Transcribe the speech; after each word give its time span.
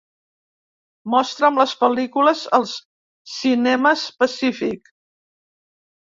Mostra'm 1.15 1.59
les 1.61 1.73
pel·lícules 1.81 2.41
als 2.59 2.73
cinemes 3.33 4.05
Pacific 4.23 4.89